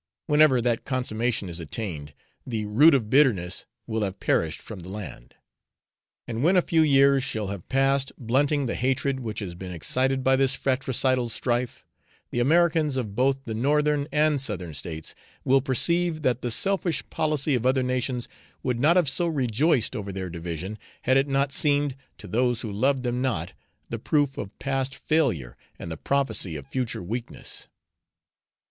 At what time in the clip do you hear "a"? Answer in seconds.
6.57-6.61